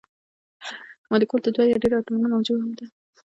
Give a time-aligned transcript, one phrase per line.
[1.09, 2.85] مالیکول د دوه یا ډیرو اتومونو مجموعه ده.